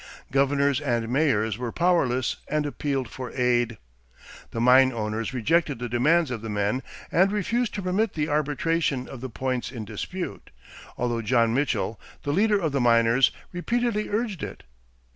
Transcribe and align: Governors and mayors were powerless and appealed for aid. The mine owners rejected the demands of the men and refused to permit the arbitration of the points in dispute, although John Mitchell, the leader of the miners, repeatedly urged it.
Governors 0.31 0.81
and 0.81 1.09
mayors 1.09 1.59
were 1.59 1.71
powerless 1.71 2.37
and 2.47 2.65
appealed 2.65 3.07
for 3.07 3.29
aid. 3.33 3.77
The 4.49 4.59
mine 4.59 4.91
owners 4.91 5.31
rejected 5.31 5.77
the 5.77 5.87
demands 5.87 6.31
of 6.31 6.41
the 6.41 6.49
men 6.49 6.81
and 7.11 7.31
refused 7.31 7.75
to 7.75 7.83
permit 7.83 8.13
the 8.13 8.27
arbitration 8.27 9.07
of 9.07 9.21
the 9.21 9.29
points 9.29 9.71
in 9.71 9.85
dispute, 9.85 10.49
although 10.97 11.21
John 11.21 11.53
Mitchell, 11.53 11.99
the 12.23 12.33
leader 12.33 12.57
of 12.59 12.71
the 12.71 12.81
miners, 12.81 13.29
repeatedly 13.51 14.09
urged 14.09 14.41
it. 14.41 14.63